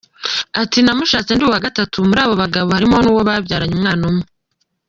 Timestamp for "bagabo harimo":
2.43-2.95